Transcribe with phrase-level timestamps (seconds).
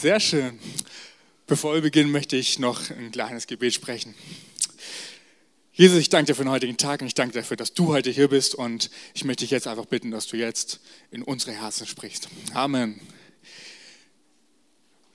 [0.00, 0.58] Sehr schön.
[1.46, 4.14] Bevor wir beginnen, möchte ich noch ein kleines Gebet sprechen.
[5.74, 7.88] Jesus, ich danke dir für den heutigen Tag und ich danke dir dafür, dass du
[7.88, 11.52] heute hier bist und ich möchte dich jetzt einfach bitten, dass du jetzt in unsere
[11.52, 12.30] Herzen sprichst.
[12.54, 12.98] Amen.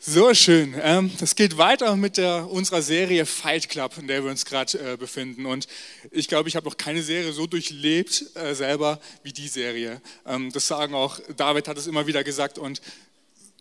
[0.07, 0.75] So schön.
[0.75, 4.77] Es ähm, geht weiter mit der, unserer Serie Fight Club, in der wir uns gerade
[4.77, 5.47] äh, befinden.
[5.47, 5.67] Und
[6.11, 9.99] ich glaube, ich habe noch keine Serie so durchlebt äh, selber wie die Serie.
[10.27, 12.59] Ähm, das sagen auch, David hat es immer wieder gesagt.
[12.59, 12.83] Und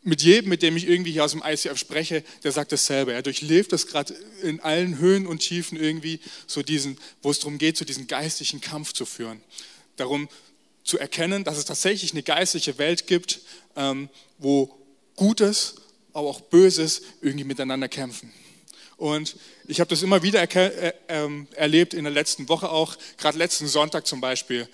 [0.05, 3.13] mit jedem, mit dem ich irgendwie hier aus dem ICF spreche, der sagt dasselbe.
[3.15, 7.59] Er durchlebt das gerade in allen Höhen und Tiefen irgendwie, so diesen, wo es darum
[7.59, 9.41] geht, so diesen geistlichen Kampf zu führen.
[9.97, 10.29] Darum
[10.85, 13.41] zu erkennen, dass es tatsächlich eine geistliche Welt gibt,
[13.77, 14.79] ähm, wo
[15.17, 15.77] Gutes,
[16.13, 18.31] aber auch Böses irgendwie miteinander kämpfen.
[18.97, 23.39] Und ich habe das immer wieder äh, ähm, erlebt in der letzten Woche auch, gerade
[23.39, 24.69] letzten Sonntag zum Beispiel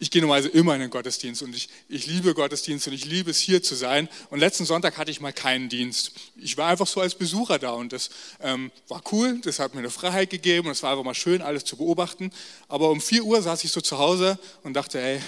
[0.00, 3.30] ich gehe normalerweise immer in den Gottesdienst und ich, ich liebe Gottesdienst und ich liebe
[3.30, 4.08] es hier zu sein.
[4.30, 6.12] Und letzten Sonntag hatte ich mal keinen Dienst.
[6.36, 9.80] Ich war einfach so als Besucher da und das ähm, war cool, das hat mir
[9.80, 12.32] eine Freiheit gegeben und es war einfach mal schön, alles zu beobachten.
[12.68, 15.20] Aber um 4 Uhr saß ich so zu Hause und dachte, ey,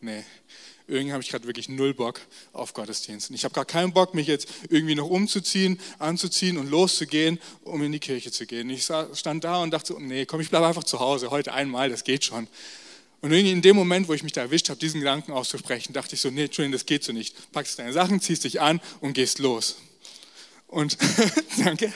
[0.00, 0.24] nee,
[0.86, 2.20] irgendwie habe ich gerade wirklich null Bock
[2.52, 3.30] auf Gottesdienst.
[3.30, 7.82] Und ich habe gar keinen Bock, mich jetzt irgendwie noch umzuziehen, anzuziehen und loszugehen, um
[7.82, 8.68] in die Kirche zu gehen.
[8.68, 12.04] Ich stand da und dachte, nee, komm, ich bleibe einfach zu Hause, heute einmal, das
[12.04, 12.48] geht schon.
[13.24, 16.20] Und in dem Moment, wo ich mich da erwischt habe, diesen Gedanken auszusprechen, dachte ich
[16.20, 17.34] so, nee, Entschuldigung, das geht so nicht.
[17.52, 19.76] Packst deine Sachen, ziehst dich an und gehst los.
[20.66, 20.98] Und
[21.64, 21.90] danke.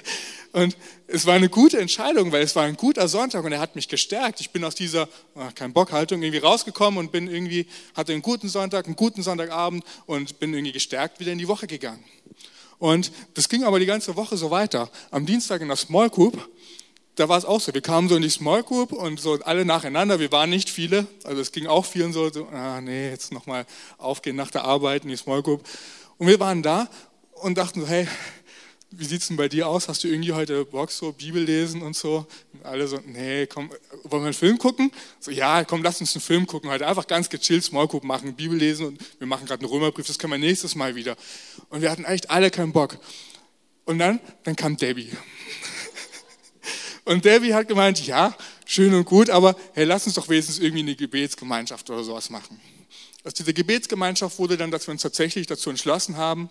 [0.52, 0.74] Und
[1.06, 3.88] es war eine gute Entscheidung, weil es war ein guter Sonntag und er hat mich
[3.88, 4.40] gestärkt.
[4.40, 8.22] Ich bin aus dieser ach, kein Bock Haltung irgendwie rausgekommen und bin irgendwie hatte einen
[8.22, 12.02] guten Sonntag, einen guten Sonntagabend und bin irgendwie gestärkt wieder in die Woche gegangen.
[12.78, 14.90] Und das ging aber die ganze Woche so weiter.
[15.10, 16.48] Am Dienstag in der Small Group
[17.18, 17.74] da war es auch so.
[17.74, 20.20] Wir kamen so in die Small Group und so alle nacheinander.
[20.20, 21.06] Wir waren nicht viele.
[21.24, 23.66] Also es ging auch vielen so, so ah nee, jetzt nochmal
[23.98, 25.64] aufgehen nach der Arbeit in die Small Group.
[26.18, 26.88] Und wir waren da
[27.42, 28.06] und dachten so, hey,
[28.90, 29.88] wie sieht es denn bei dir aus?
[29.88, 32.26] Hast du irgendwie heute Bock, so Bibel lesen und so?
[32.52, 33.70] Und alle so, nee, komm,
[34.04, 34.90] wollen wir einen Film gucken?
[35.20, 36.70] So, ja, komm, lass uns einen Film gucken.
[36.70, 40.06] Heute einfach ganz gechillt Small Group machen, Bibel lesen und wir machen gerade einen Römerbrief,
[40.06, 41.16] das können wir nächstes Mal wieder.
[41.68, 42.98] Und wir hatten echt alle keinen Bock.
[43.84, 45.10] Und dann, dann kam Debbie.
[47.08, 48.36] Und Debbie hat gemeint, ja,
[48.66, 52.60] schön und gut, aber hey, lass uns doch wenigstens irgendwie eine Gebetsgemeinschaft oder sowas machen.
[53.24, 56.50] Aus dieser Gebetsgemeinschaft wurde dann, dass wir uns tatsächlich dazu entschlossen haben,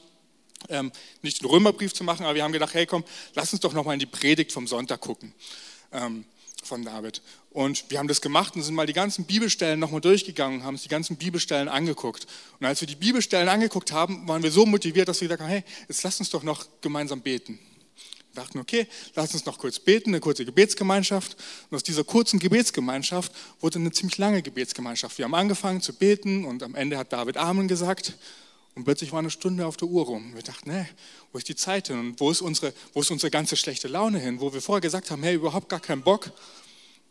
[0.69, 0.91] ähm,
[1.22, 3.03] nicht einen Römerbrief zu machen, aber wir haben gedacht, hey komm,
[3.35, 5.31] lass uns doch nochmal in die Predigt vom Sonntag gucken
[5.91, 6.25] ähm,
[6.63, 7.22] von David.
[7.51, 10.81] Und wir haben das gemacht und sind mal die ganzen Bibelstellen nochmal durchgegangen, haben uns
[10.81, 12.25] die ganzen Bibelstellen angeguckt.
[12.59, 15.51] Und als wir die Bibelstellen angeguckt haben, waren wir so motiviert, dass wir gesagt haben,
[15.51, 17.59] hey, jetzt lass uns doch noch gemeinsam beten
[18.38, 21.36] dachten, okay, lass uns noch kurz beten, eine kurze Gebetsgemeinschaft.
[21.70, 25.18] Und aus dieser kurzen Gebetsgemeinschaft wurde eine ziemlich lange Gebetsgemeinschaft.
[25.18, 28.14] Wir haben angefangen zu beten und am Ende hat David Amen gesagt.
[28.75, 30.36] Und plötzlich war eine Stunde auf der Uhr rum.
[30.36, 30.86] Wir dachten, nee,
[31.31, 32.00] wo ist die Zeit hin?
[32.00, 34.40] Und wo ist, unsere, wo ist unsere ganze schlechte Laune hin?
[34.40, 36.31] Wo wir vorher gesagt haben, hey, überhaupt gar keinen Bock.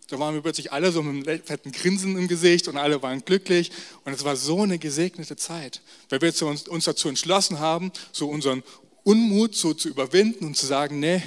[0.09, 3.25] Da waren wir plötzlich alle so mit einem fetten Grinsen im Gesicht und alle waren
[3.25, 3.73] glücklich.
[4.05, 8.63] Und es war so eine gesegnete Zeit, weil wir uns dazu entschlossen haben, so unseren
[9.07, 11.23] Unmut so zu überwinden und zu sagen, nee,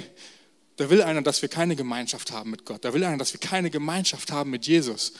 [0.76, 2.84] da will einer, dass wir keine Gemeinschaft haben mit Gott.
[2.84, 5.14] Da will einer, dass wir keine Gemeinschaft haben mit Jesus.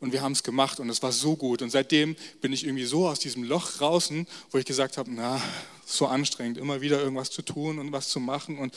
[0.00, 1.60] Und wir haben es gemacht und es war so gut.
[1.60, 5.38] Und seitdem bin ich irgendwie so aus diesem Loch draußen, wo ich gesagt habe, na,
[5.84, 8.74] so anstrengend, immer wieder irgendwas zu tun und was zu machen und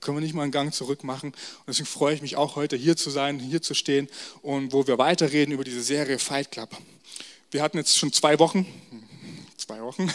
[0.00, 1.28] können wir nicht mal einen Gang zurück machen.
[1.30, 4.10] Und deswegen freue ich mich auch heute hier zu sein, hier zu stehen
[4.42, 6.76] und wo wir weiterreden über diese Serie Fight Club.
[7.50, 8.66] Wir hatten jetzt schon zwei Wochen,
[9.56, 10.12] zwei Wochen,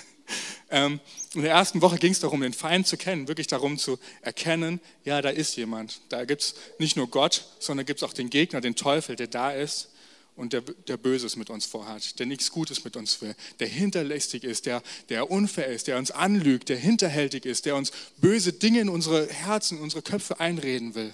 [0.70, 0.98] ähm,
[1.34, 4.80] in der ersten Woche ging es darum, den Feind zu kennen, wirklich darum zu erkennen,
[5.04, 6.00] ja, da ist jemand.
[6.08, 9.26] Da gibt es nicht nur Gott, sondern gibt es auch den Gegner, den Teufel, der
[9.26, 9.90] da ist
[10.36, 14.44] und der, der Böses mit uns vorhat, der nichts Gutes mit uns will, der hinterlästig
[14.44, 18.80] ist, der, der unfair ist, der uns anlügt, der hinterhältig ist, der uns böse Dinge
[18.80, 21.12] in unsere Herzen, in unsere Köpfe einreden will.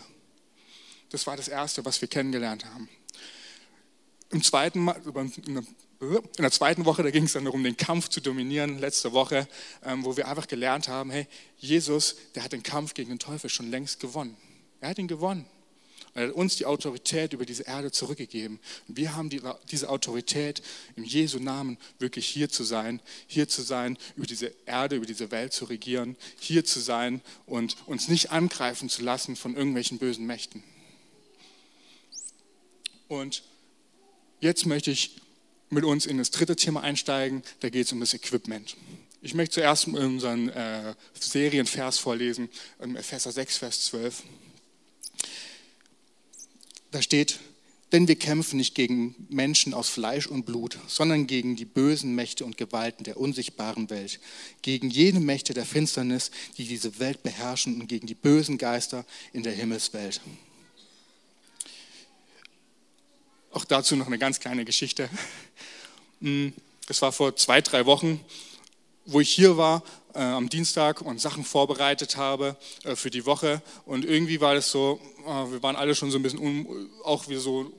[1.11, 2.89] Das war das Erste, was wir kennengelernt haben.
[4.31, 5.01] Im zweiten Mal,
[6.01, 9.47] in der zweiten Woche, da ging es dann darum, den Kampf zu dominieren, letzte Woche,
[9.85, 11.27] ähm, wo wir einfach gelernt haben, hey,
[11.59, 14.37] Jesus, der hat den Kampf gegen den Teufel schon längst gewonnen.
[14.81, 15.45] Er hat ihn gewonnen.
[16.15, 18.59] Er hat uns die Autorität über diese Erde zurückgegeben.
[18.89, 20.63] Und wir haben die, diese Autorität,
[20.97, 25.31] im Jesu Namen wirklich hier zu sein, hier zu sein, über diese Erde, über diese
[25.31, 30.27] Welt zu regieren, hier zu sein und uns nicht angreifen zu lassen von irgendwelchen bösen
[30.27, 30.65] Mächten.
[33.07, 33.43] Und
[34.41, 35.21] jetzt möchte ich
[35.71, 37.43] mit uns in das dritte Thema einsteigen.
[37.61, 38.77] Da geht es um das Equipment.
[39.23, 44.23] Ich möchte zuerst unseren äh, Serienvers vorlesen, Epheser 6, Vers 12.
[46.91, 47.39] Da steht,
[47.93, 52.45] Denn wir kämpfen nicht gegen Menschen aus Fleisch und Blut, sondern gegen die bösen Mächte
[52.45, 54.21] und Gewalten der unsichtbaren Welt,
[54.63, 59.43] gegen jene Mächte der Finsternis, die diese Welt beherrschen und gegen die bösen Geister in
[59.43, 60.21] der Himmelswelt.
[63.53, 65.09] Auch dazu noch eine ganz kleine Geschichte.
[66.23, 66.53] Hm,
[66.87, 68.23] das war vor zwei, drei Wochen,
[69.07, 69.83] wo ich hier war
[70.15, 73.63] äh, am Dienstag und Sachen vorbereitet habe äh, für die Woche.
[73.87, 77.29] Und irgendwie war das so, äh, wir waren alle schon so ein bisschen um, auch
[77.29, 77.73] wie so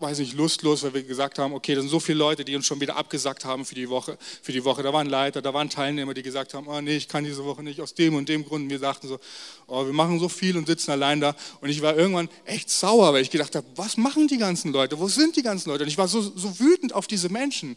[0.00, 2.66] weiß nicht, lustlos, weil wir gesagt haben, okay, da sind so viele Leute, die uns
[2.66, 4.16] schon wieder abgesagt haben für die Woche.
[4.42, 4.82] Für die Woche.
[4.82, 7.64] Da waren Leiter, da waren Teilnehmer, die gesagt haben, oh nee, ich kann diese Woche
[7.64, 8.64] nicht aus dem und dem Grund.
[8.64, 9.18] Und wir sagten so,
[9.66, 11.34] oh, wir machen so viel und sitzen allein da.
[11.60, 14.98] Und ich war irgendwann echt sauer, weil ich gedacht habe, was machen die ganzen Leute?
[14.98, 15.82] Wo sind die ganzen Leute?
[15.82, 17.76] Und ich war so, so wütend auf diese Menschen.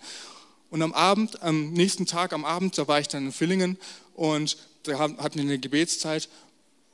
[0.70, 3.78] Und am Abend, am nächsten Tag, am Abend, da war ich dann in Villingen
[4.16, 6.30] und da hatten wir eine Gebetszeit.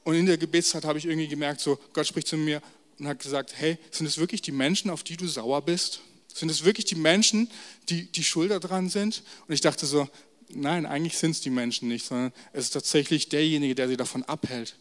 [0.04, 2.62] Und in der Gebetszeit habe ich irgendwie gemerkt, so, Gott spricht zu mir,
[3.00, 6.02] und hat gesagt, hey, sind es wirklich die Menschen, auf die du sauer bist?
[6.34, 7.50] Sind es wirklich die Menschen,
[7.90, 9.24] die, die schuld daran sind?
[9.48, 10.08] Und ich dachte so,
[10.50, 14.24] nein, eigentlich sind es die Menschen nicht, sondern es ist tatsächlich derjenige, der sie davon
[14.24, 14.76] abhält,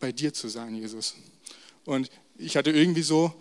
[0.00, 1.14] bei dir zu sein, Jesus.
[1.84, 3.34] Und ich hatte irgendwie so,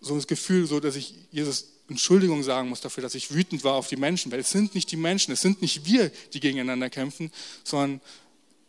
[0.00, 3.74] so das Gefühl, so, dass ich Jesus Entschuldigung sagen muss dafür, dass ich wütend war
[3.74, 6.88] auf die Menschen, weil es sind nicht die Menschen, es sind nicht wir, die gegeneinander
[6.88, 7.30] kämpfen,
[7.62, 8.00] sondern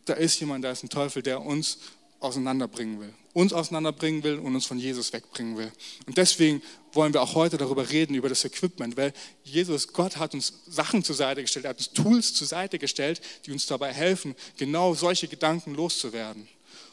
[0.04, 1.78] da ist jemand, da ist ein Teufel, der uns
[2.20, 3.12] auseinanderbringen will.
[3.32, 5.70] Uns auseinanderbringen will und uns von Jesus wegbringen will.
[6.06, 9.12] Und deswegen wollen wir auch heute darüber reden, über das Equipment, weil
[9.44, 13.20] Jesus, Gott hat uns Sachen zur Seite gestellt, er hat uns Tools zur Seite gestellt,
[13.44, 16.48] die uns dabei helfen, genau solche Gedanken loszuwerden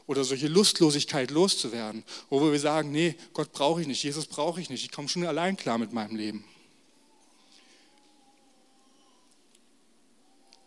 [0.05, 4.69] oder solche Lustlosigkeit loszuwerden, wo wir sagen, nee, Gott brauche ich nicht, Jesus brauche ich
[4.69, 6.43] nicht, ich komme schon allein klar mit meinem Leben.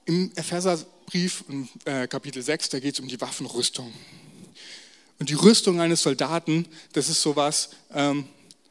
[0.07, 1.45] Im Epheserbrief,
[1.85, 3.93] äh, Kapitel 6, da geht es um die Waffenrüstung.
[5.19, 8.29] Und die Rüstung eines Soldaten, das ist sowas, ähm,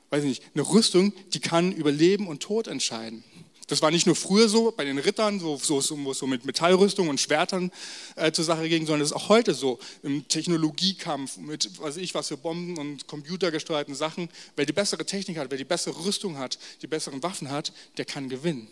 [0.09, 3.23] weiß ich nicht, eine Rüstung, die kann über Leben und Tod entscheiden.
[3.67, 7.19] Das war nicht nur früher so bei den Rittern, so, so, so mit Metallrüstung und
[7.19, 7.71] Schwertern
[8.15, 12.13] äh, zur Sache ging, sondern das ist auch heute so im Technologiekampf mit, weiß ich
[12.13, 14.29] was für Bomben und computergesteuerten Sachen.
[14.55, 18.05] Wer die bessere Technik hat, wer die bessere Rüstung hat, die besseren Waffen hat, der
[18.05, 18.67] kann gewinnen.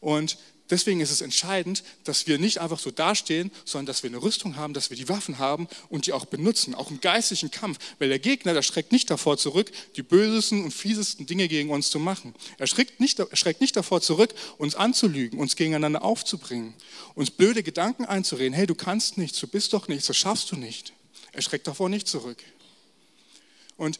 [0.00, 0.38] Und
[0.70, 4.56] Deswegen ist es entscheidend, dass wir nicht einfach so dastehen, sondern dass wir eine Rüstung
[4.56, 7.78] haben, dass wir die Waffen haben und die auch benutzen, auch im geistlichen Kampf.
[7.98, 11.90] Weil der Gegner, der schreckt nicht davor zurück, die bösesten und fiesesten Dinge gegen uns
[11.90, 12.34] zu machen.
[12.58, 16.74] Er schreckt nicht, er schreckt nicht davor zurück, uns anzulügen, uns gegeneinander aufzubringen,
[17.14, 18.54] uns blöde Gedanken einzureden.
[18.54, 20.92] Hey, du kannst nichts, du bist doch nichts, das schaffst du nicht.
[21.32, 22.38] Er schreckt davor nicht zurück.
[23.76, 23.98] Und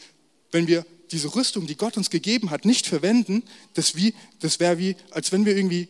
[0.53, 3.43] wenn wir diese Rüstung, die Gott uns gegeben hat, nicht verwenden,
[3.75, 3.95] das,
[4.41, 5.89] das wäre wie, als wenn wir irgendwie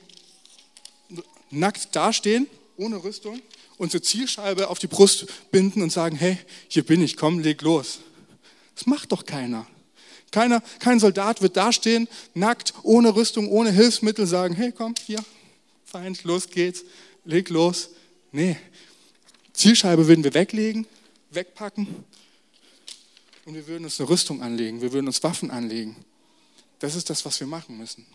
[1.50, 3.40] nackt dastehen, ohne Rüstung,
[3.76, 6.38] unsere Zielscheibe auf die Brust binden und sagen, hey,
[6.68, 8.00] hier bin ich, komm, leg los.
[8.74, 9.66] Das macht doch keiner.
[10.30, 15.22] Keiner, kein Soldat wird dastehen, nackt, ohne Rüstung, ohne Hilfsmittel, sagen, hey, komm, hier,
[15.84, 16.84] Feind, los geht's,
[17.24, 17.90] leg los.
[18.32, 18.56] Nee,
[19.52, 20.86] Zielscheibe würden wir weglegen,
[21.30, 21.88] wegpacken
[23.44, 25.96] und wir würden uns eine Rüstung anlegen, wir würden uns Waffen anlegen.
[26.78, 28.06] Das ist das, was wir machen müssen.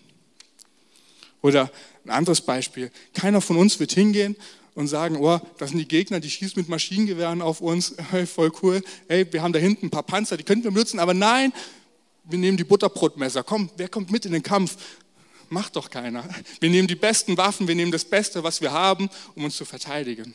[1.45, 1.71] Oder
[2.05, 2.89] ein anderes Beispiel.
[3.13, 4.35] Keiner von uns wird hingehen
[4.73, 8.51] und sagen, oh, das sind die Gegner, die schießen mit Maschinengewehren auf uns, hey, voll
[8.63, 8.81] cool.
[9.07, 11.53] Hey, wir haben da hinten ein paar Panzer, die könnten wir benutzen, aber nein,
[12.23, 13.43] wir nehmen die Butterbrotmesser.
[13.43, 14.75] Komm, wer kommt mit in den Kampf?
[15.49, 16.27] Macht doch keiner.
[16.59, 19.65] Wir nehmen die besten Waffen, wir nehmen das Beste, was wir haben, um uns zu
[19.65, 20.33] verteidigen.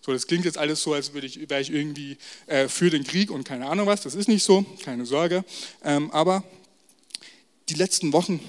[0.00, 2.16] So, das klingt jetzt alles so, als würde ich, wäre ich irgendwie
[2.46, 4.00] äh, für den Krieg und keine Ahnung was.
[4.00, 5.44] Das ist nicht so, keine Sorge.
[5.84, 6.42] Ähm, aber
[7.68, 8.40] die letzten Wochen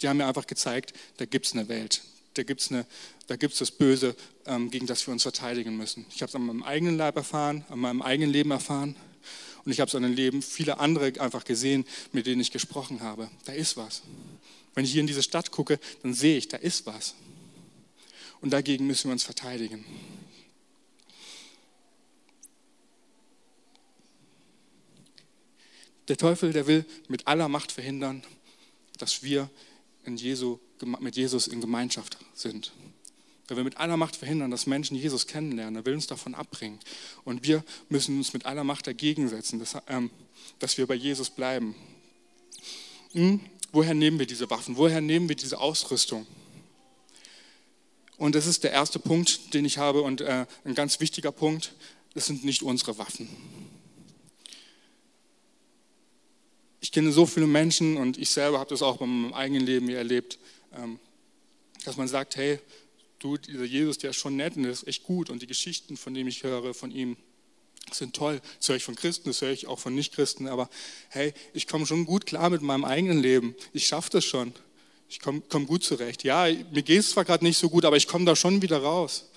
[0.00, 2.02] die haben mir einfach gezeigt, da gibt es eine Welt,
[2.34, 6.06] da gibt es das Böse, ähm, gegen das wir uns verteidigen müssen.
[6.14, 8.96] Ich habe es an meinem eigenen Leib erfahren, an meinem eigenen Leben erfahren
[9.64, 13.00] und ich habe es an den Leben vieler andere einfach gesehen, mit denen ich gesprochen
[13.00, 13.30] habe.
[13.44, 14.02] Da ist was.
[14.74, 17.14] Wenn ich hier in diese Stadt gucke, dann sehe ich, da ist was.
[18.40, 19.84] Und dagegen müssen wir uns verteidigen.
[26.08, 28.22] Der Teufel, der will mit aller Macht verhindern,
[28.98, 29.48] dass wir
[30.16, 30.58] Jesu,
[31.00, 32.72] mit Jesus in Gemeinschaft sind.
[33.48, 35.76] Er will mit aller Macht verhindern, dass Menschen Jesus kennenlernen.
[35.76, 36.78] Er will uns davon abbringen.
[37.24, 40.10] Und wir müssen uns mit aller Macht dagegen setzen, dass, ähm,
[40.58, 41.74] dass wir bei Jesus bleiben.
[43.12, 43.40] Hm?
[43.72, 44.76] Woher nehmen wir diese Waffen?
[44.76, 46.26] Woher nehmen wir diese Ausrüstung?
[48.16, 51.74] Und das ist der erste Punkt, den ich habe und äh, ein ganz wichtiger Punkt.
[52.14, 53.28] Das sind nicht unsere Waffen.
[56.84, 59.88] Ich kenne so viele Menschen und ich selber habe das auch bei meinem eigenen Leben
[59.88, 60.38] erlebt,
[60.76, 60.98] ähm,
[61.86, 62.58] dass man sagt, hey,
[63.20, 65.96] du, dieser Jesus, der ist schon nett und der ist echt gut und die Geschichten,
[65.96, 67.16] von denen ich höre, von ihm,
[67.90, 68.38] sind toll.
[68.58, 70.46] Das höre ich von Christen, das höre ich auch von Nichtchristen.
[70.46, 70.68] Aber
[71.08, 73.54] hey, ich komme schon gut klar mit meinem eigenen Leben.
[73.72, 74.52] Ich schaffe das schon.
[75.08, 76.22] Ich komme komm gut zurecht.
[76.22, 78.82] Ja, mir geht es zwar gerade nicht so gut, aber ich komme da schon wieder
[78.82, 79.30] raus.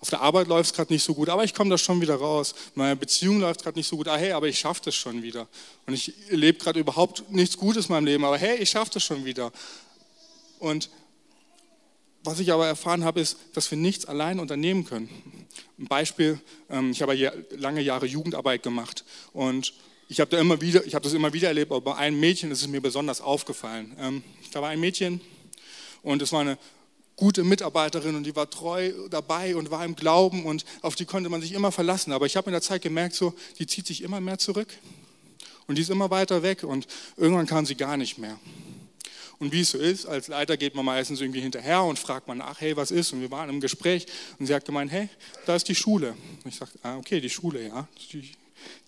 [0.00, 2.14] Auf der Arbeit läuft es gerade nicht so gut, aber ich komme da schon wieder
[2.14, 2.54] raus.
[2.74, 5.48] Meine Beziehung läuft gerade nicht so gut, ah hey, aber ich schaffe das schon wieder.
[5.86, 9.02] Und ich lebe gerade überhaupt nichts Gutes in meinem Leben, aber hey, ich schaffe das
[9.02, 9.50] schon wieder.
[10.60, 10.88] Und
[12.22, 15.08] was ich aber erfahren habe, ist, dass wir nichts allein unternehmen können.
[15.78, 16.40] Ein Beispiel,
[16.70, 19.72] ähm, ich habe lange Jahre Jugendarbeit gemacht und
[20.08, 22.50] ich habe da immer wieder, ich habe das immer wieder erlebt, aber bei einem Mädchen
[22.50, 23.96] ist es mir besonders aufgefallen.
[23.98, 25.20] Ähm, da war ein Mädchen
[26.02, 26.58] und es war eine
[27.18, 31.28] gute Mitarbeiterin und die war treu dabei und war im Glauben und auf die konnte
[31.28, 32.12] man sich immer verlassen.
[32.12, 34.68] Aber ich habe in der Zeit gemerkt, so, die zieht sich immer mehr zurück
[35.66, 38.38] und die ist immer weiter weg und irgendwann kam sie gar nicht mehr.
[39.40, 42.38] Und wie es so ist, als Leiter geht man meistens irgendwie hinterher und fragt man
[42.38, 43.12] nach, hey, was ist?
[43.12, 44.06] Und wir waren im Gespräch
[44.38, 45.08] und sie hat gemeint, hey,
[45.46, 46.14] da ist die Schule.
[46.44, 48.30] Und ich sagte, ah, okay, die Schule, ja, die,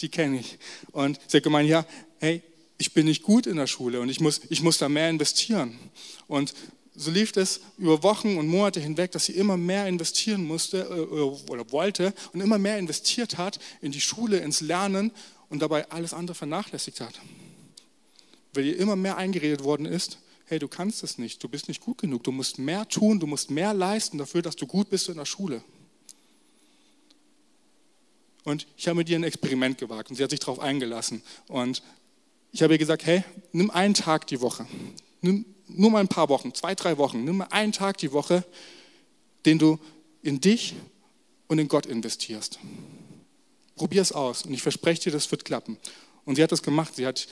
[0.00, 0.58] die kenne ich.
[0.92, 1.84] Und sie hat gemeint, ja,
[2.18, 2.42] hey,
[2.78, 5.78] ich bin nicht gut in der Schule und ich muss, ich muss da mehr investieren.
[6.26, 6.54] Und
[6.94, 11.50] so lief es über Wochen und Monate hinweg, dass sie immer mehr investieren musste äh,
[11.50, 15.12] oder wollte und immer mehr investiert hat in die Schule, ins Lernen
[15.48, 17.14] und dabei alles andere vernachlässigt hat.
[18.52, 21.80] Weil ihr immer mehr eingeredet worden ist, hey, du kannst es nicht, du bist nicht
[21.80, 25.08] gut genug, du musst mehr tun, du musst mehr leisten dafür, dass du gut bist
[25.08, 25.62] in der Schule.
[28.42, 31.22] Und ich habe mit ihr ein Experiment gewagt und sie hat sich darauf eingelassen.
[31.46, 31.82] Und
[32.52, 34.66] ich habe ihr gesagt, hey, nimm einen Tag die Woche,
[35.20, 35.44] nimm
[35.76, 38.44] nur mal ein paar Wochen, zwei, drei Wochen, nimm mal einen Tag die Woche,
[39.46, 39.78] den du
[40.22, 40.74] in dich
[41.48, 42.58] und in Gott investierst.
[43.76, 45.78] Probier es aus und ich verspreche dir, das wird klappen.
[46.24, 46.96] Und sie hat das gemacht.
[46.96, 47.26] Sie hat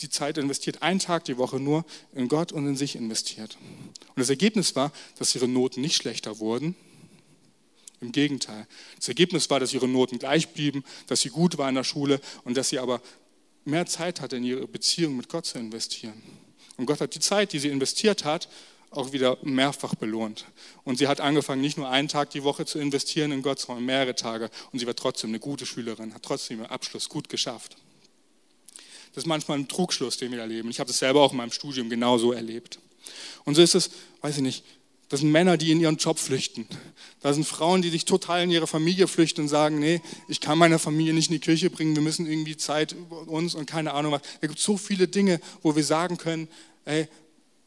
[0.00, 3.56] die Zeit investiert, einen Tag die Woche nur in Gott und in sich investiert.
[3.60, 6.74] Und das Ergebnis war, dass ihre Noten nicht schlechter wurden.
[8.00, 8.66] Im Gegenteil.
[8.96, 12.20] Das Ergebnis war, dass ihre Noten gleich blieben, dass sie gut war in der Schule
[12.42, 13.00] und dass sie aber
[13.64, 16.20] mehr Zeit hatte, in ihre Beziehung mit Gott zu investieren.
[16.76, 18.48] Und Gott hat die Zeit, die sie investiert hat,
[18.90, 20.44] auch wieder mehrfach belohnt.
[20.84, 23.84] Und sie hat angefangen, nicht nur einen Tag die Woche zu investieren in Gott, sondern
[23.84, 24.50] mehrere Tage.
[24.72, 27.76] Und sie war trotzdem eine gute Schülerin, hat trotzdem ihren Abschluss gut geschafft.
[29.14, 30.70] Das ist manchmal ein Trugschluss, den wir erleben.
[30.70, 32.78] Ich habe das selber auch in meinem Studium genauso erlebt.
[33.44, 33.90] Und so ist es,
[34.22, 34.64] weiß ich nicht,
[35.08, 36.66] das sind Männer, die in ihren Job flüchten.
[37.20, 40.58] Da sind Frauen, die sich total in ihre Familie flüchten und sagen, nee, ich kann
[40.58, 43.92] meine Familie nicht in die Kirche bringen, wir müssen irgendwie Zeit über uns und keine
[43.92, 44.22] Ahnung was.
[44.40, 46.48] Da gibt so viele Dinge, wo wir sagen können,
[46.84, 47.08] ey,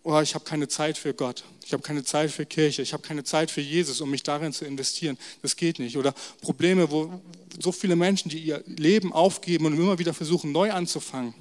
[0.03, 3.03] oh, ich habe keine Zeit für Gott, ich habe keine Zeit für Kirche, ich habe
[3.03, 5.17] keine Zeit für Jesus, um mich darin zu investieren.
[5.41, 5.97] Das geht nicht.
[5.97, 7.21] Oder Probleme, wo
[7.59, 11.33] so viele Menschen, die ihr Leben aufgeben und immer wieder versuchen, neu anzufangen,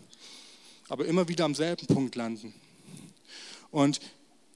[0.89, 2.55] aber immer wieder am selben Punkt landen.
[3.71, 4.01] Und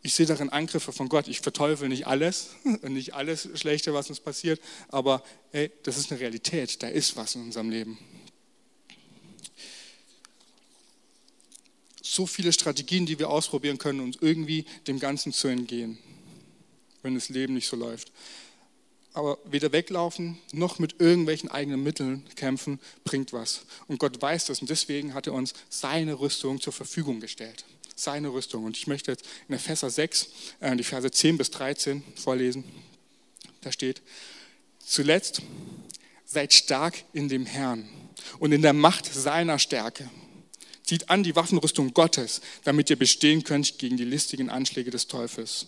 [0.02, 1.28] ich sehe darin Angriffe von Gott.
[1.28, 6.10] Ich verteufel nicht alles und nicht alles Schlechte, was uns passiert, aber hey, das ist
[6.10, 6.82] eine Realität.
[6.82, 7.98] Da ist was in unserem Leben.
[12.10, 15.98] so viele Strategien, die wir ausprobieren können, um irgendwie dem Ganzen zu entgehen,
[17.02, 18.10] wenn das Leben nicht so läuft.
[19.12, 23.62] Aber weder weglaufen noch mit irgendwelchen eigenen Mitteln kämpfen bringt was.
[23.86, 27.64] Und Gott weiß das und deswegen hat er uns seine Rüstung zur Verfügung gestellt.
[28.00, 28.64] Seine Rüstung.
[28.64, 30.28] Und ich möchte jetzt in Epheser 6,
[30.60, 32.64] äh, die Verse 10 bis 13 vorlesen.
[33.60, 34.00] Da steht,
[34.78, 35.42] zuletzt
[36.24, 37.88] seid stark in dem Herrn
[38.38, 40.08] und in der Macht seiner Stärke.
[40.84, 45.66] Zieht an die Waffenrüstung Gottes, damit ihr bestehen könnt gegen die listigen Anschläge des Teufels.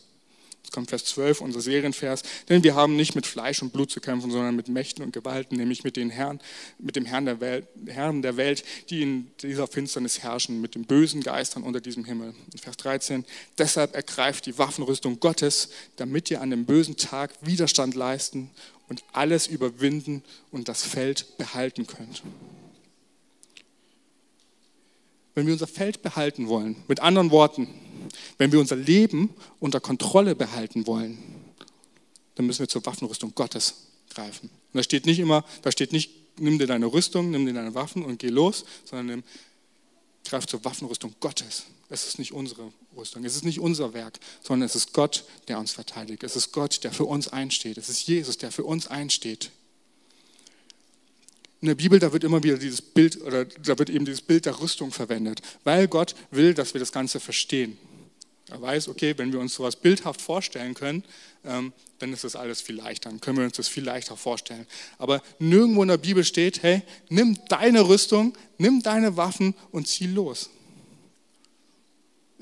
[0.63, 2.23] Jetzt kommt Vers 12, unser Serienvers.
[2.49, 5.57] Denn wir haben nicht mit Fleisch und Blut zu kämpfen, sondern mit Mächten und Gewalten,
[5.57, 6.41] nämlich mit, den Herren,
[6.79, 10.85] mit dem Herrn der, Welt, Herren der Welt, die in dieser Finsternis herrschen, mit den
[10.85, 12.35] bösen Geistern unter diesem Himmel.
[12.61, 13.25] Vers 13.
[13.59, 18.51] Deshalb ergreift die Waffenrüstung Gottes, damit ihr an dem bösen Tag Widerstand leisten
[18.89, 22.23] und alles überwinden und das Feld behalten könnt
[25.35, 27.69] wenn wir unser Feld behalten wollen, mit anderen Worten,
[28.43, 31.17] wenn wir unser Leben unter Kontrolle behalten wollen,
[32.35, 33.75] dann müssen wir zur Waffenrüstung Gottes
[34.11, 34.51] greifen.
[34.51, 37.77] Und da steht nicht immer, da steht nicht, nimm dir deine Rüstung, nimm dir deine
[37.77, 39.23] Waffen und geh los, sondern nimm,
[40.25, 41.67] greif zur Waffenrüstung Gottes.
[41.89, 45.61] Es ist nicht unsere Rüstung, es ist nicht unser Werk, sondern es ist Gott, der
[45.61, 46.25] uns verteidigt.
[46.25, 47.79] Es ist Gott, der für uns einsteht.
[47.79, 49.53] Es ist Jesus, der für uns einsteht
[51.63, 54.47] in der Bibel, da wird immer wieder dieses Bild oder da wird eben dieses Bild
[54.47, 57.79] der Rüstung verwendet, weil Gott will, dass wir das Ganze verstehen.
[58.53, 61.05] Er weiß, okay, wenn wir uns sowas bildhaft vorstellen können,
[61.43, 64.67] ähm, dann ist das alles viel leichter, dann können wir uns das viel leichter vorstellen.
[64.99, 70.07] Aber nirgendwo in der Bibel steht, hey, nimm deine Rüstung, nimm deine Waffen und zieh
[70.07, 70.51] los.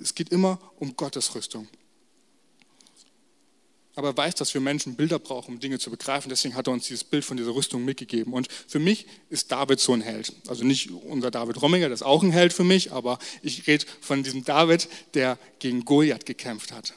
[0.03, 1.69] Es geht immer um Gottes Rüstung.
[4.01, 6.31] Aber er weiß, dass wir Menschen Bilder brauchen, um Dinge zu begreifen.
[6.31, 8.33] Deswegen hat er uns dieses Bild von dieser Rüstung mitgegeben.
[8.33, 10.33] Und für mich ist David so ein Held.
[10.49, 13.85] Also nicht unser David Romminger, das ist auch ein Held für mich, aber ich rede
[14.01, 16.95] von diesem David, der gegen Goliath gekämpft hat.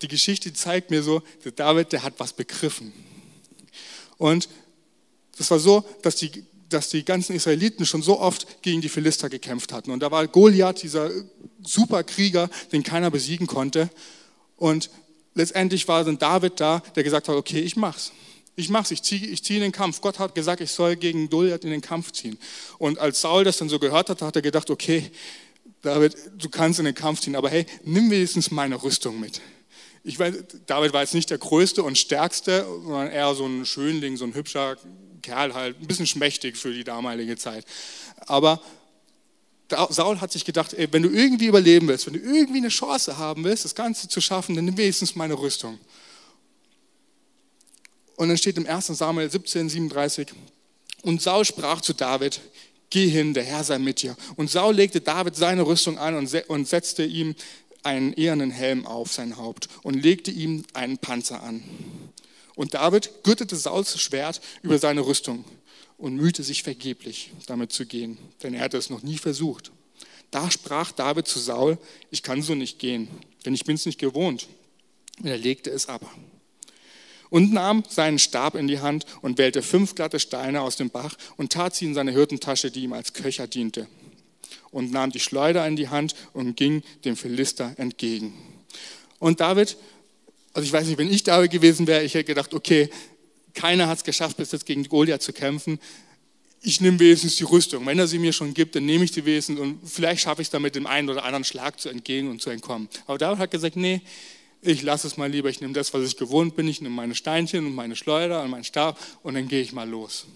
[0.00, 2.92] Die Geschichte zeigt mir so, der David, der hat was begriffen.
[4.16, 4.48] Und
[5.36, 9.28] das war so, dass die, dass die ganzen Israeliten schon so oft gegen die Philister
[9.28, 9.90] gekämpft hatten.
[9.90, 11.10] Und da war Goliath, dieser
[11.64, 13.90] Superkrieger, den keiner besiegen konnte.
[14.56, 14.88] Und
[15.34, 18.12] letztendlich war dann David da, der gesagt hat, okay, ich mach's.
[18.56, 20.00] Ich mach's, ich ziehe ich zieh in den Kampf.
[20.00, 22.38] Gott hat gesagt, ich soll gegen Goliath in den Kampf ziehen.
[22.78, 25.10] Und als Saul das dann so gehört hat, hat er gedacht, okay,
[25.82, 29.40] David, du kannst in den Kampf ziehen, aber hey, nimm wenigstens meine Rüstung mit.
[30.04, 30.34] Ich weiß,
[30.66, 34.34] David war jetzt nicht der größte und stärkste, sondern eher so ein Schönling, so ein
[34.34, 34.76] hübscher
[35.22, 37.64] Kerl halt, ein bisschen schmächtig für die damalige Zeit.
[38.26, 38.60] Aber
[39.68, 43.16] Saul hat sich gedacht, ey, wenn du irgendwie überleben willst, wenn du irgendwie eine Chance
[43.16, 45.78] haben willst, das Ganze zu schaffen, dann nimm wenigstens meine Rüstung.
[48.16, 48.86] Und dann steht im 1.
[48.88, 50.28] Samuel 17, 37,
[51.02, 52.40] und Saul sprach zu David,
[52.90, 54.16] geh hin, der Herr sei mit dir.
[54.36, 57.34] Und Saul legte David seine Rüstung an und setzte ihm
[57.82, 61.62] einen ehernen Helm auf sein Haupt und legte ihm einen Panzer an.
[62.54, 65.44] Und David gürtete Sauls Schwert über seine Rüstung
[65.98, 69.72] und mühte sich vergeblich, damit zu gehen, denn er hatte es noch nie versucht.
[70.30, 71.78] Da sprach David zu Saul,
[72.10, 73.08] ich kann so nicht gehen,
[73.44, 74.48] denn ich bin es nicht gewohnt.
[75.20, 76.10] Und er legte es ab.
[77.30, 81.16] Und nahm seinen Stab in die Hand und wählte fünf glatte Steine aus dem Bach
[81.36, 83.86] und tat sie in seine Hirtentasche, die ihm als Köcher diente.
[84.70, 88.34] Und nahm die Schleuder in die Hand und ging dem Philister entgegen.
[89.20, 89.76] Und David,
[90.52, 92.90] also ich weiß nicht, wenn ich David gewesen wäre, ich hätte gedacht, okay,
[93.54, 95.78] keiner hat es geschafft, bis jetzt gegen Goliath zu kämpfen.
[96.60, 97.86] Ich nehme wenigstens die Rüstung.
[97.86, 100.48] Wenn er sie mir schon gibt, dann nehme ich die wenigstens und vielleicht schaffe ich
[100.48, 102.88] es damit, dem einen oder anderen Schlag zu entgehen und zu entkommen.
[103.06, 104.00] Aber David hat gesagt, nee,
[104.62, 105.50] ich lasse es mal lieber.
[105.50, 106.66] Ich nehme das, was ich gewohnt bin.
[106.68, 109.88] Ich nehme meine Steinchen und meine Schleuder und meinen Stab und dann gehe ich mal
[109.88, 110.26] los.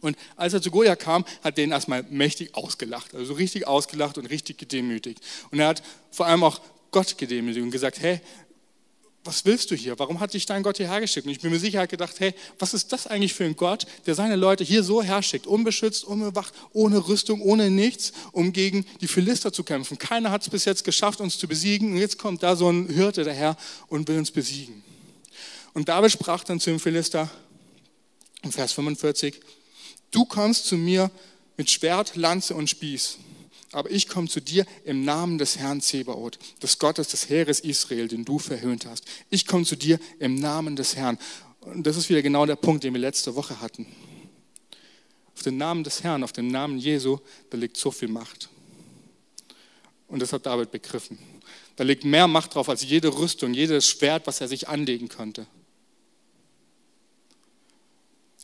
[0.00, 4.26] Und als er zu Goliath kam, hat den erstmal mächtig ausgelacht, also richtig ausgelacht und
[4.26, 5.20] richtig gedemütigt.
[5.50, 6.60] Und er hat vor allem auch
[6.90, 8.20] Gott gedemütigt und gesagt, hey,
[9.24, 9.98] was willst du hier?
[9.98, 11.26] Warum hat dich dein Gott hierher geschickt?
[11.26, 14.16] Und ich bin mir sicher gedacht, hey, was ist das eigentlich für ein Gott, der
[14.16, 19.52] seine Leute hier so herschickt, unbeschützt, unbewacht, ohne Rüstung, ohne nichts, um gegen die Philister
[19.52, 19.96] zu kämpfen.
[19.96, 21.92] Keiner hat es bis jetzt geschafft, uns zu besiegen.
[21.92, 23.56] Und jetzt kommt da so ein Hirte daher
[23.88, 24.82] und will uns besiegen.
[25.72, 27.30] Und David sprach dann zu dem Philister,
[28.42, 29.40] im Vers 45,
[30.10, 31.12] du kommst zu mir
[31.56, 33.18] mit Schwert, Lanze und Spieß
[33.72, 38.06] aber ich komme zu dir im Namen des Herrn Zebaoth, des Gottes des Heeres Israel,
[38.06, 39.04] den du verhöhnt hast.
[39.30, 41.18] Ich komme zu dir im Namen des Herrn.
[41.60, 43.86] Und das ist wieder genau der Punkt, den wir letzte Woche hatten.
[45.34, 47.18] Auf den Namen des Herrn, auf den Namen Jesu,
[47.50, 48.50] da liegt so viel Macht.
[50.06, 51.18] Und das hat David begriffen.
[51.76, 55.46] Da liegt mehr Macht drauf als jede Rüstung, jedes Schwert, was er sich anlegen konnte.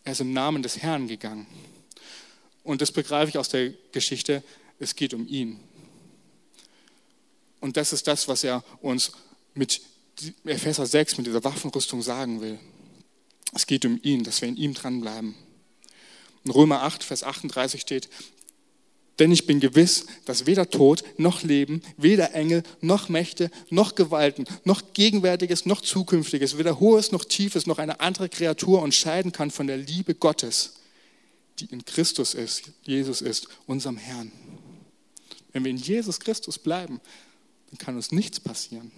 [0.04, 1.46] Er ist im Namen des Herrn gegangen.
[2.62, 4.42] Und das begreife ich aus der Geschichte
[4.78, 5.60] es geht um ihn.
[7.60, 9.12] Und das ist das, was er uns
[9.54, 9.80] mit
[10.44, 12.58] Epheser 6, mit dieser Waffenrüstung sagen will.
[13.54, 15.34] Es geht um ihn, dass wir in ihm dranbleiben.
[16.44, 18.08] In Römer 8, Vers 38 steht,
[19.18, 24.44] denn ich bin gewiss, dass weder Tod noch Leben, weder Engel noch Mächte noch Gewalten,
[24.64, 29.50] noch Gegenwärtiges noch Zukünftiges, weder Hohes noch Tiefes noch eine andere Kreatur uns scheiden kann
[29.50, 30.74] von der Liebe Gottes,
[31.58, 34.30] die in Christus ist, Jesus ist, unserem Herrn.
[35.58, 37.00] Wenn wir in Jesus Christus bleiben,
[37.70, 38.92] dann kann uns nichts passieren.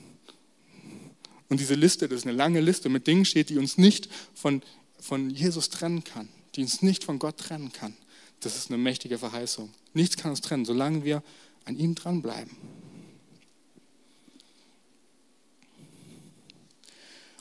[1.48, 4.60] Und diese Liste, das ist eine lange Liste mit Dingen steht, die uns nicht von,
[4.98, 7.96] von Jesus trennen kann, die uns nicht von Gott trennen kann.
[8.40, 9.70] Das ist eine mächtige Verheißung.
[9.94, 11.22] Nichts kann uns trennen, solange wir
[11.64, 12.54] an ihm dranbleiben.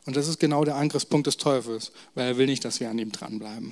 [0.06, 2.98] Und das ist genau der Angriffspunkt des Teufels, weil er will nicht, dass wir an
[2.98, 3.70] ihm dranbleiben.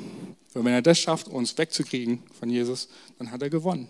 [0.53, 3.87] Weil wenn er das schafft, uns wegzukriegen von Jesus, dann hat er gewonnen.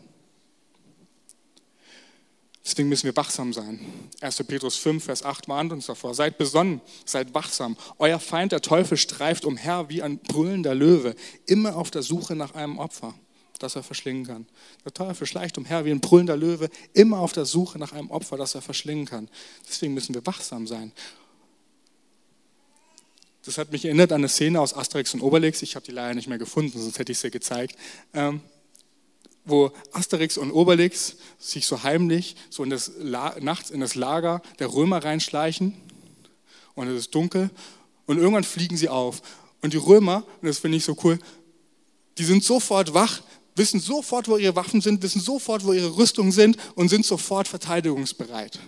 [2.68, 3.80] Deswegen müssen wir wachsam sein.
[4.20, 4.44] 1.
[4.44, 6.14] Petrus 5, Vers 8 warnt uns davor.
[6.14, 7.78] Seid besonnen, seid wachsam.
[7.98, 12.56] Euer Feind, der Teufel, streift umher wie ein brüllender Löwe, immer auf der Suche nach
[12.56, 13.14] einem Opfer,
[13.60, 14.48] das er verschlingen kann.
[14.84, 18.36] Der Teufel schleicht umher wie ein brüllender Löwe, immer auf der Suche nach einem Opfer,
[18.36, 19.30] das er verschlingen kann.
[19.66, 20.92] Deswegen müssen wir wachsam sein.
[23.46, 25.62] Das hat mich erinnert an eine Szene aus Asterix und Obelix.
[25.62, 27.78] Ich habe die leider nicht mehr gefunden, sonst hätte ich sie gezeigt.
[28.14, 28.42] Ähm,
[29.48, 32.92] wo Asterix und Obelix sich so heimlich so in das
[33.40, 35.74] nachts in das Lager der Römer reinschleichen
[36.76, 37.50] und es ist dunkel
[38.06, 39.22] und irgendwann fliegen sie auf.
[39.62, 41.20] Und die Römer, und das finde ich so cool,
[42.18, 43.22] die sind sofort wach,
[43.56, 47.48] wissen sofort, wo ihre Waffen sind, wissen sofort, wo ihre Rüstungen sind und sind sofort
[47.48, 48.60] verteidigungsbereit.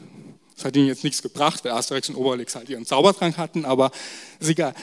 [0.56, 3.92] Das hat ihnen jetzt nichts gebracht, weil Asterix und Obelix halt ihren Zaubertrank hatten, aber
[4.40, 4.74] ist egal.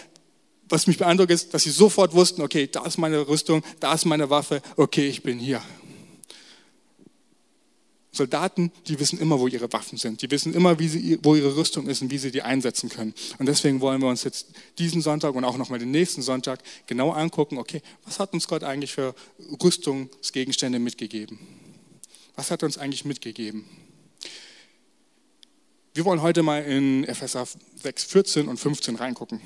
[0.69, 4.05] Was mich beeindruckt ist, dass sie sofort wussten, okay, da ist meine Rüstung, da ist
[4.05, 5.63] meine Waffe, okay, ich bin hier.
[8.17, 10.23] Soldaten, die wissen immer, wo ihre Waffen sind.
[10.23, 13.15] Die wissen immer, sie, wo ihre Rüstung ist und wie sie die einsetzen können.
[13.39, 14.49] Und deswegen wollen wir uns jetzt
[14.79, 18.65] diesen Sonntag und auch nochmal den nächsten Sonntag genau angucken, okay, was hat uns Gott
[18.65, 19.15] eigentlich für
[19.63, 21.39] Rüstungsgegenstände mitgegeben?
[22.35, 23.65] Was hat er uns eigentlich mitgegeben?
[25.95, 27.47] Wir wollen heute mal in Epheser
[27.83, 29.41] 6, 14 und 15 reingucken.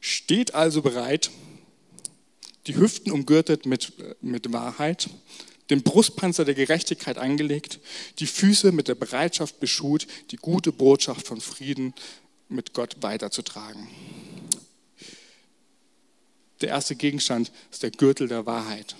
[0.00, 1.30] Steht also bereit,
[2.66, 3.92] die Hüften umgürtet mit,
[4.22, 5.10] mit Wahrheit,
[5.70, 7.78] den Brustpanzer der Gerechtigkeit angelegt,
[8.18, 11.94] die Füße mit der Bereitschaft beschut, die gute Botschaft von Frieden
[12.48, 13.88] mit Gott weiterzutragen.
[16.60, 18.96] Der erste Gegenstand ist der Gürtel der Wahrheit.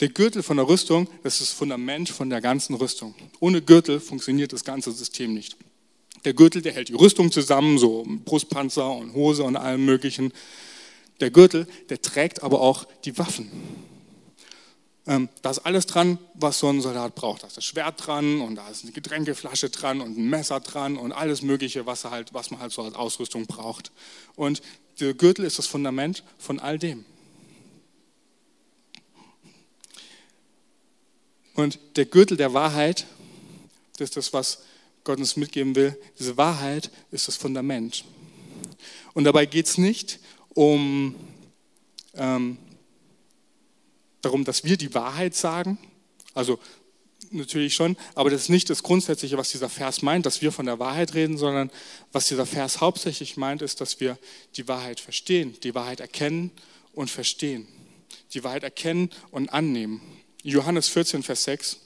[0.00, 3.16] Der Gürtel von der Rüstung, das ist das Fundament von der ganzen Rüstung.
[3.40, 5.56] Ohne Gürtel funktioniert das ganze System nicht.
[6.24, 10.32] Der Gürtel, der hält die Rüstung zusammen, so Brustpanzer und Hose und allem Möglichen.
[11.18, 13.50] Der Gürtel, der trägt aber auch die Waffen.
[15.08, 17.42] Ähm, da ist alles dran, was so ein Soldat braucht.
[17.42, 20.98] Da ist das Schwert dran und da ist eine Getränkeflasche dran und ein Messer dran
[20.98, 23.90] und alles Mögliche, was, halt, was man halt so als Ausrüstung braucht.
[24.36, 24.60] Und
[25.00, 27.06] der Gürtel ist das Fundament von all dem.
[31.54, 33.06] Und der Gürtel der Wahrheit,
[33.96, 34.62] das ist das, was
[35.04, 35.98] Gott uns mitgeben will.
[36.18, 38.04] Diese Wahrheit ist das Fundament.
[39.14, 41.14] Und dabei geht es nicht um
[42.14, 42.58] ähm,
[44.22, 45.78] darum, dass wir die Wahrheit sagen.
[46.34, 46.58] Also
[47.30, 50.66] natürlich schon, aber das ist nicht das Grundsätzliche, was dieser Vers meint, dass wir von
[50.66, 51.70] der Wahrheit reden, sondern
[52.12, 54.18] was dieser Vers hauptsächlich meint, ist, dass wir
[54.56, 56.50] die Wahrheit verstehen, die Wahrheit erkennen
[56.92, 57.66] und verstehen.
[58.34, 60.00] Die Wahrheit erkennen und annehmen.
[60.42, 61.78] Johannes 14, Vers 6.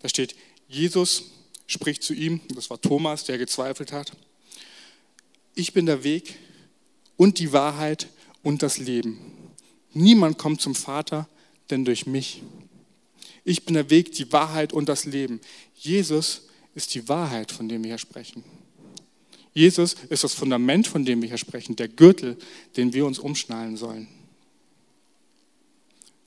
[0.00, 0.34] Da steht,
[0.68, 1.24] Jesus
[1.66, 4.12] spricht zu ihm, das war Thomas, der gezweifelt hat,
[5.54, 6.36] ich bin der Weg
[7.16, 8.08] und die Wahrheit
[8.42, 9.18] und das Leben.
[9.92, 11.28] Niemand kommt zum Vater,
[11.70, 12.42] denn durch mich.
[13.44, 15.40] Ich bin der Weg, die Wahrheit und das Leben.
[15.74, 16.42] Jesus
[16.74, 18.44] ist die Wahrheit, von dem wir hier sprechen.
[19.52, 22.36] Jesus ist das Fundament, von dem wir hier sprechen, der Gürtel,
[22.76, 24.06] den wir uns umschnallen sollen.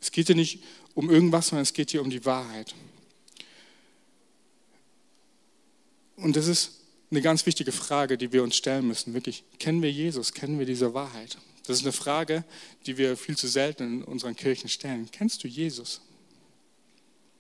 [0.01, 0.61] Es geht hier nicht
[0.93, 2.75] um irgendwas, sondern es geht hier um die Wahrheit.
[6.17, 9.13] Und das ist eine ganz wichtige Frage, die wir uns stellen müssen.
[9.13, 10.33] Wirklich, kennen wir Jesus?
[10.33, 11.37] Kennen wir diese Wahrheit?
[11.65, 12.43] Das ist eine Frage,
[12.85, 15.09] die wir viel zu selten in unseren Kirchen stellen.
[15.11, 16.01] Kennst du Jesus?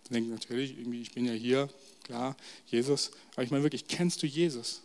[0.03, 1.69] Ich denke natürlich, irgendwie, ich bin ja hier,
[2.03, 3.11] klar, Jesus.
[3.33, 4.81] Aber ich meine wirklich, kennst du Jesus?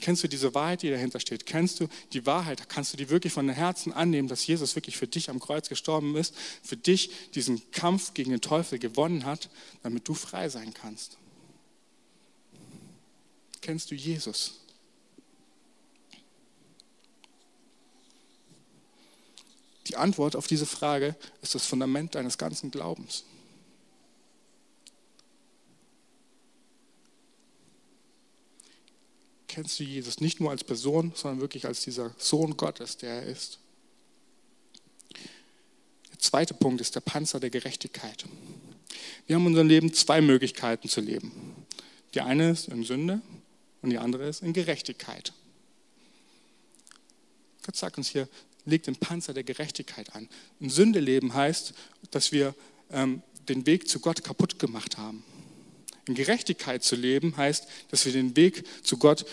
[0.00, 1.46] Kennst du diese Wahrheit, die dahinter steht?
[1.46, 2.68] Kennst du die Wahrheit?
[2.68, 6.16] Kannst du die wirklich von Herzen annehmen, dass Jesus wirklich für dich am Kreuz gestorben
[6.16, 9.48] ist, für dich diesen Kampf gegen den Teufel gewonnen hat,
[9.82, 11.18] damit du frei sein kannst?
[13.60, 14.61] Kennst du Jesus?
[19.88, 23.24] Die Antwort auf diese Frage ist das Fundament deines ganzen Glaubens.
[29.52, 33.22] kennst du Jesus nicht nur als Person, sondern wirklich als dieser Sohn Gottes, der er
[33.24, 33.58] ist.
[36.10, 38.24] Der zweite Punkt ist der Panzer der Gerechtigkeit.
[39.26, 41.66] Wir haben in unserem Leben zwei Möglichkeiten zu leben.
[42.14, 43.20] Die eine ist in Sünde
[43.82, 45.34] und die andere ist in Gerechtigkeit.
[47.64, 48.28] Gott sagt uns hier,
[48.64, 50.28] legt den Panzer der Gerechtigkeit an.
[50.60, 51.74] In Sünde leben heißt,
[52.10, 52.54] dass wir
[52.90, 55.24] ähm, den Weg zu Gott kaputt gemacht haben.
[56.06, 59.24] In Gerechtigkeit zu leben heißt, dass wir den Weg zu Gott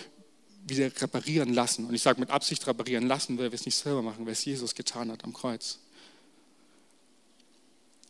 [0.67, 1.85] wieder reparieren lassen.
[1.85, 4.45] Und ich sage mit Absicht reparieren lassen, weil wir es nicht selber machen, weil es
[4.45, 5.79] Jesus getan hat am Kreuz.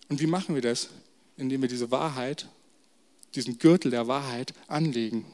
[0.10, 0.90] Und wie machen wir das?
[1.38, 2.48] Indem wir diese Wahrheit,
[3.36, 5.26] diesen Gürtel der Wahrheit anlegen.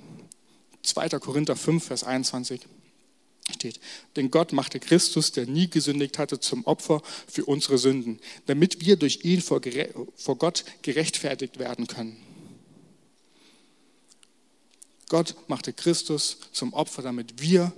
[0.83, 1.09] 2.
[1.19, 2.61] Korinther 5, Vers 21
[3.53, 3.79] steht,
[4.15, 8.95] denn Gott machte Christus, der nie gesündigt hatte, zum Opfer für unsere Sünden, damit wir
[8.95, 12.17] durch ihn vor, Gott gerechtfertigt werden können.
[15.09, 17.71] Gott machte Christus zum Opfer, damit wir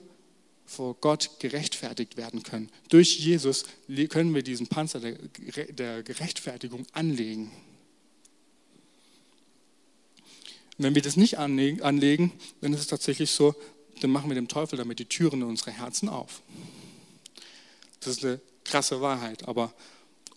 [0.66, 2.70] vor Gott gerechtfertigt werden können.
[2.90, 3.66] Durch Jesus
[4.10, 7.52] können wir diesen Panzer der Gerechtfertigung anlegen.
[10.78, 13.56] Wenn wir das nicht anlegen, dann ist es tatsächlich so,
[14.02, 16.42] dann machen wir dem Teufel damit die Türen in unsere Herzen auf.
[18.00, 19.74] Das ist eine krasse Wahrheit, aber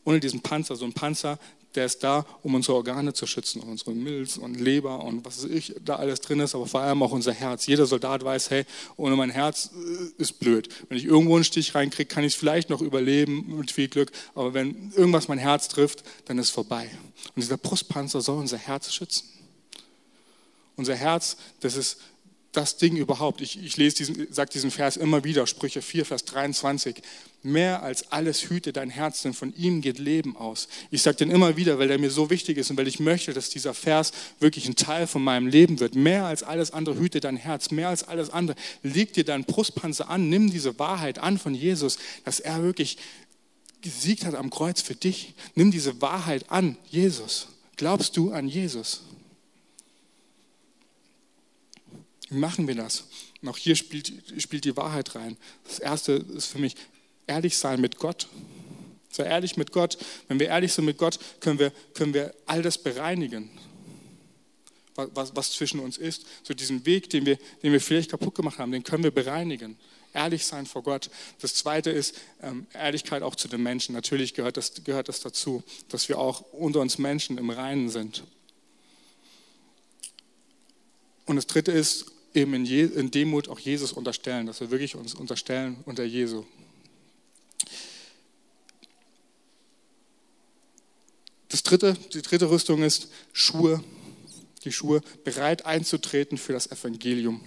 [0.05, 1.39] ohne diesen Panzer, so ein Panzer,
[1.75, 5.51] der ist da, um unsere Organe zu schützen, unsere Milz und Leber und was weiß
[5.51, 7.67] ich, da alles drin ist, aber vor allem auch unser Herz.
[7.67, 8.65] Jeder Soldat weiß, hey,
[8.97, 10.69] ohne mein Herz äh, ist blöd.
[10.89, 14.11] Wenn ich irgendwo einen Stich reinkriege, kann ich es vielleicht noch überleben mit viel Glück,
[14.35, 16.91] aber wenn irgendwas mein Herz trifft, dann ist es vorbei.
[17.37, 19.29] Und dieser Brustpanzer soll unser Herz schützen.
[20.77, 21.99] Unser Herz, das ist
[22.53, 23.41] das Ding überhaupt.
[23.41, 26.97] Ich, ich lese diesen, sage diesen Vers immer wieder, Sprüche 4, Vers 23.
[27.43, 30.69] Mehr als alles hüte dein Herz, denn von ihm geht Leben aus.
[30.91, 33.33] Ich sage den immer wieder, weil der mir so wichtig ist und weil ich möchte,
[33.33, 35.95] dass dieser Vers wirklich ein Teil von meinem Leben wird.
[35.95, 38.57] Mehr als alles andere hüte dein Herz, mehr als alles andere.
[38.83, 42.99] Leg dir deinen Brustpanzer an, nimm diese Wahrheit an von Jesus, dass er wirklich
[43.81, 45.35] gesiegt hat am Kreuz für dich.
[45.55, 47.49] Nimm diese Wahrheit an, Jesus.
[47.77, 49.03] Glaubst du an Jesus?
[52.31, 53.05] Wie machen wir das?
[53.43, 55.37] Und auch hier spielt, spielt die Wahrheit rein.
[55.65, 56.77] Das erste ist für mich
[57.27, 58.29] ehrlich sein mit Gott.
[59.11, 59.99] Sei ehrlich mit Gott.
[60.29, 63.51] Wenn wir ehrlich sind mit Gott, können wir, können wir all das bereinigen,
[64.95, 66.25] was, was zwischen uns ist.
[66.45, 69.77] So diesen Weg, den wir, den wir vielleicht kaputt gemacht haben, den können wir bereinigen.
[70.13, 71.11] Ehrlich sein vor Gott.
[71.41, 73.95] Das zweite ist ähm, Ehrlichkeit auch zu den Menschen.
[73.95, 78.25] Natürlich gehört das, gehört das dazu, dass wir auch unter uns Menschen im Reinen sind.
[81.27, 84.95] Und das dritte ist eben in, Je in Demut auch Jesus unterstellen, dass wir wirklich
[84.95, 86.45] uns unterstellen unter Jesu.
[91.49, 93.83] Das dritte, die dritte Rüstung ist Schuhe,
[94.65, 97.41] die Schuhe bereit einzutreten für das Evangelium.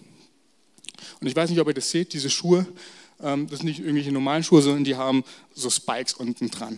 [1.21, 2.67] Und ich weiß nicht, ob ihr das seht, diese Schuhe,
[3.21, 6.77] ähm, das sind nicht irgendwelche normalen Schuhe, sondern die haben so Spikes unten dran.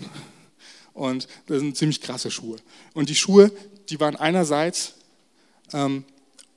[0.94, 2.58] Und das sind ziemlich krasse Schuhe.
[2.94, 3.52] Und die Schuhe,
[3.89, 4.94] die waren einerseits
[5.74, 6.06] ähm,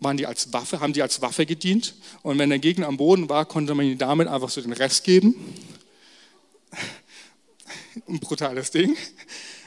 [0.00, 1.94] waren die als Waffe, haben die als Waffe gedient.
[2.22, 5.04] Und wenn der Gegner am Boden war, konnte man ihm damit einfach so den Rest
[5.04, 5.34] geben.
[8.08, 8.96] Ein brutales Ding.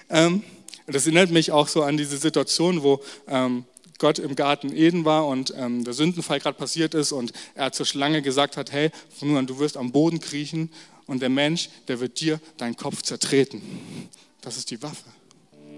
[0.09, 0.43] Ähm,
[0.87, 3.65] das erinnert mich auch so an diese Situation, wo ähm,
[3.97, 7.85] Gott im Garten Eden war und ähm, der Sündenfall gerade passiert ist und er zur
[7.85, 8.89] Schlange gesagt hat, hey,
[9.21, 10.71] nun an, du wirst am Boden kriechen
[11.05, 13.61] und der Mensch, der wird dir deinen Kopf zertreten.
[14.41, 15.05] Das ist die Waffe,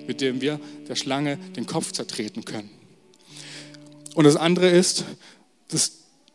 [0.08, 2.70] mit der wir der Schlange den Kopf zertreten können.
[4.16, 5.06] Und das andere ist,
[5.70, 5.92] dass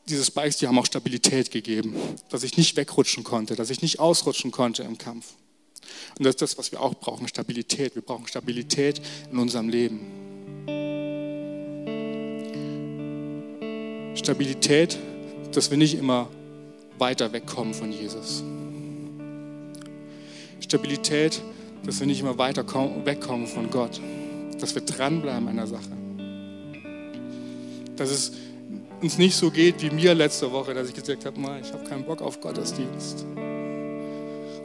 [0.09, 1.95] diese Spikes, die haben auch Stabilität gegeben,
[2.31, 5.35] dass ich nicht wegrutschen konnte, dass ich nicht ausrutschen konnte im Kampf.
[6.19, 7.95] Und das ist das, was wir auch brauchen, Stabilität.
[7.95, 10.01] Wir brauchen Stabilität in unserem Leben.
[14.15, 14.99] Stabilität,
[15.53, 16.29] dass wir nicht immer
[16.99, 18.43] weiter wegkommen von Jesus.
[20.61, 21.41] Stabilität,
[21.85, 22.65] dass wir nicht immer weiter
[23.05, 24.01] wegkommen von Gott.
[24.59, 26.08] Dass wir dranbleiben an der Sache
[27.99, 28.33] dass es
[29.01, 32.05] uns nicht so geht wie mir letzte Woche, dass ich gesagt habe, ich habe keinen
[32.05, 33.25] Bock auf Gottesdienst.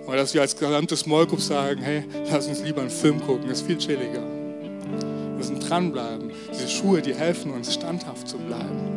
[0.08, 3.62] Oder dass wir als gesamtes Small sagen, hey, lass uns lieber einen Film gucken, das
[3.62, 4.24] ist viel chilliger.
[4.24, 6.32] Wir müssen dranbleiben.
[6.52, 8.90] Diese Schuhe, die helfen uns, standhaft zu bleiben.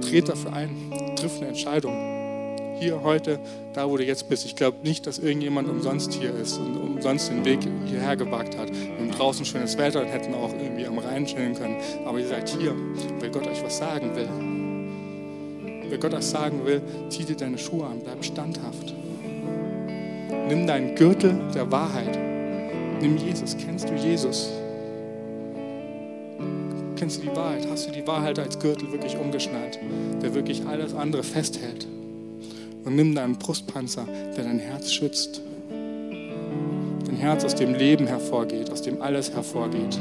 [0.00, 2.17] Tret dafür ein, triff eine Entscheidung
[2.78, 3.38] hier heute,
[3.74, 4.44] da wo du jetzt bist.
[4.44, 8.70] Ich glaube nicht, dass irgendjemand umsonst hier ist und umsonst den Weg hierher gewagt hat.
[8.70, 11.76] Wir haben draußen schönes Wetter und hätten auch irgendwie am Rhein chillen können.
[12.04, 12.74] Aber ihr seid hier,
[13.20, 14.28] weil Gott euch was sagen will.
[15.90, 18.94] Weil Gott euch sagen will, zieh dir deine Schuhe an, bleib standhaft.
[20.48, 22.18] Nimm deinen Gürtel der Wahrheit.
[23.00, 23.56] Nimm Jesus.
[23.56, 24.50] Kennst du Jesus?
[26.96, 27.66] Kennst du die Wahrheit?
[27.70, 29.78] Hast du die Wahrheit als Gürtel wirklich umgeschnallt,
[30.20, 31.86] der wirklich alles andere festhält?
[32.88, 35.42] Und nimm deinen Brustpanzer, der dein Herz schützt.
[37.04, 40.00] Dein Herz, aus dem Leben hervorgeht, aus dem alles hervorgeht.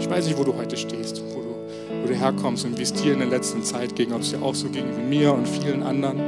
[0.00, 2.92] Ich weiß nicht, wo du heute stehst, wo du, wo du herkommst und wie es
[2.94, 5.46] dir in der letzten Zeit ging, ob es dir auch so ging wie mir und
[5.46, 6.18] vielen anderen,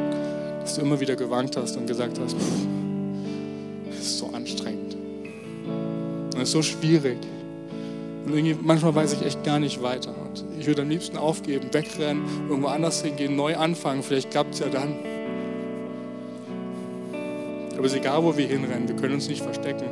[0.60, 2.36] dass du immer wieder gewankt hast und gesagt hast,
[3.90, 4.94] es ist so anstrengend.
[6.34, 7.16] Und es ist so schwierig.
[8.24, 10.10] Und manchmal weiß ich echt gar nicht weiter.
[10.10, 14.02] Und ich würde am liebsten aufgeben, wegrennen, irgendwo anders hingehen, neu anfangen.
[14.02, 14.94] Vielleicht klappt es ja dann.
[17.76, 18.86] Aber es ist egal, wo wir hinrennen.
[18.86, 19.86] Wir können uns nicht verstecken.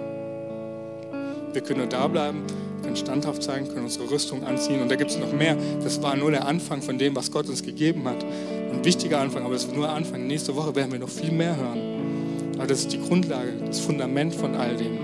[1.52, 2.44] Wir können nur da bleiben,
[2.84, 4.80] können standhaft sein, können unsere Rüstung anziehen.
[4.80, 5.56] Und da gibt es noch mehr.
[5.82, 8.24] Das war nur der Anfang von dem, was Gott uns gegeben hat.
[8.72, 10.28] Ein wichtiger Anfang, aber das ist nur der Anfang.
[10.28, 12.54] Nächste Woche werden wir noch viel mehr hören.
[12.58, 14.99] Aber das ist die Grundlage, das Fundament von all dem.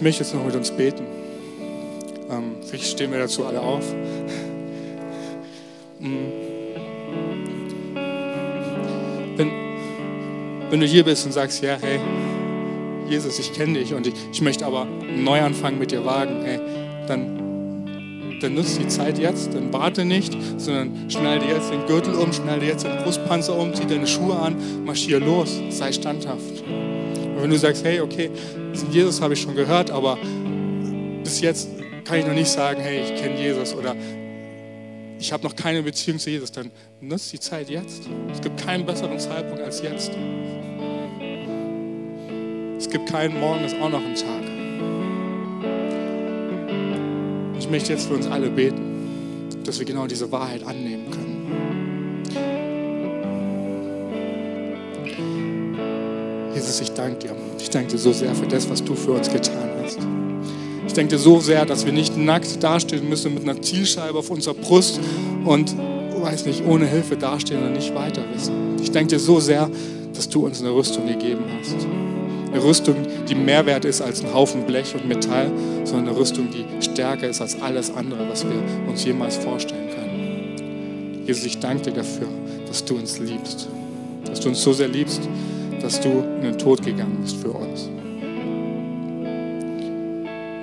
[0.00, 1.04] Ich möchte jetzt noch mit uns beten.
[2.30, 3.84] Ähm, vielleicht stehen wir dazu alle auf.
[5.98, 6.16] Mm.
[9.36, 9.50] wenn,
[10.70, 12.00] wenn du hier bist und sagst, ja, hey,
[13.10, 16.60] Jesus, ich kenne dich und ich, ich möchte aber einen Neuanfang mit dir wagen, hey,
[17.06, 17.36] dann
[18.40, 22.32] dann nutzt die Zeit jetzt, dann warte nicht, sondern schnall dir jetzt den Gürtel um,
[22.32, 26.49] schnall dir jetzt den Brustpanzer um, zieh deine Schuhe an, marschier los, sei standhaft.
[27.40, 28.30] Und wenn du sagst, hey, okay,
[28.90, 30.18] Jesus habe ich schon gehört, aber
[31.24, 31.70] bis jetzt
[32.04, 33.96] kann ich noch nicht sagen, hey, ich kenne Jesus oder
[35.18, 38.02] ich habe noch keine Beziehung zu Jesus, dann nutzt die Zeit jetzt.
[38.30, 40.10] Es gibt keinen besseren Zeitpunkt als jetzt.
[42.76, 44.42] Es gibt keinen Morgen, ist auch noch ein Tag.
[47.58, 51.29] Ich möchte jetzt für uns alle beten, dass wir genau diese Wahrheit annehmen können.
[56.60, 57.34] Jesus, ich danke dir.
[57.58, 59.98] Ich danke dir so sehr für das, was du für uns getan hast.
[60.86, 64.28] Ich danke dir so sehr, dass wir nicht nackt dastehen müssen mit einer Zielscheibe auf
[64.28, 65.00] unserer Brust
[65.46, 65.74] und,
[66.20, 68.76] weiß nicht, ohne Hilfe dastehen und nicht weiter wissen.
[68.82, 69.70] Ich danke dir so sehr,
[70.12, 71.76] dass du uns eine Rüstung gegeben hast.
[72.52, 72.96] Eine Rüstung,
[73.26, 75.50] die mehr wert ist als ein Haufen Blech und Metall,
[75.84, 81.24] sondern eine Rüstung, die stärker ist als alles andere, was wir uns jemals vorstellen können.
[81.24, 82.28] Jesus, ich danke dir dafür,
[82.66, 83.70] dass du uns liebst.
[84.26, 85.22] Dass du uns so sehr liebst,
[85.80, 87.88] dass du in den Tod gegangen bist für uns.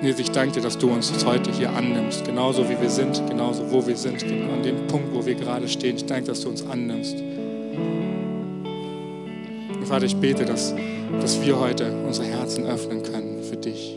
[0.00, 3.68] Jesus, ich danke dir, dass du uns heute hier annimmst, genauso wie wir sind, genauso
[3.72, 5.96] wo wir sind, genau an dem Punkt, wo wir gerade stehen.
[5.96, 7.16] Ich danke, dass du uns annimmst.
[9.74, 10.72] Und Vater, ich bete, dass,
[11.20, 13.96] dass wir heute unsere Herzen öffnen können für dich.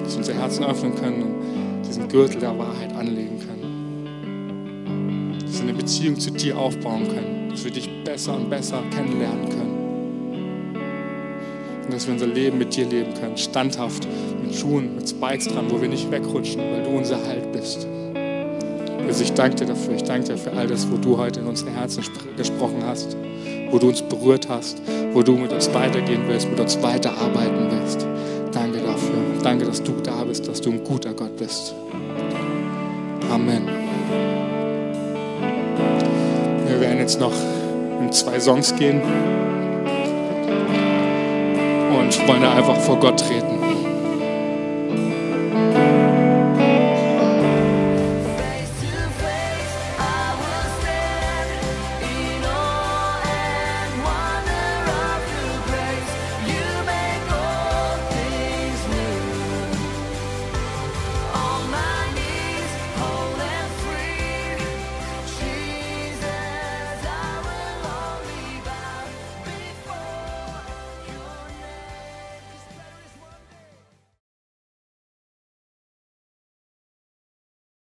[0.00, 5.38] Dass wir unsere Herzen öffnen können und diesen Gürtel der Wahrheit anlegen können.
[5.40, 7.50] Dass wir eine Beziehung zu dir aufbauen können.
[7.50, 9.67] Dass wir dich besser und besser kennenlernen können
[11.88, 13.38] und dass wir unser Leben mit dir leben können.
[13.38, 14.06] Standhaft,
[14.42, 17.86] mit Schuhen, mit Spikes dran, wo wir nicht wegrutschen, weil du unser Halt bist.
[19.06, 19.94] Also ich danke dir dafür.
[19.94, 22.04] Ich danke dir für all das, wo du heute in unsere Herzen
[22.36, 23.16] gesprochen hast,
[23.70, 24.82] wo du uns berührt hast,
[25.14, 28.06] wo du mit uns weitergehen willst, mit uns weiterarbeiten willst.
[28.52, 29.16] Danke dafür.
[29.42, 31.74] Danke, dass du da bist, dass du ein guter Gott bist.
[33.30, 33.66] Amen.
[36.66, 37.32] Wir werden jetzt noch
[38.02, 39.00] in zwei Songs gehen
[42.08, 42.14] und
[42.54, 43.57] einfach vor Gott treten.